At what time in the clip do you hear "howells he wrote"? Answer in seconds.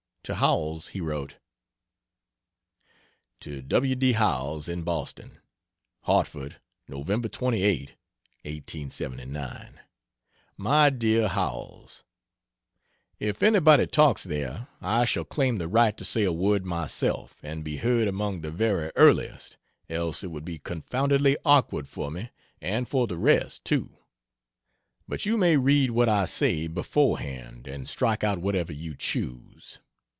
0.35-1.37